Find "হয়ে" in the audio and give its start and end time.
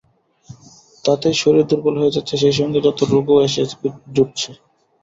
1.97-2.15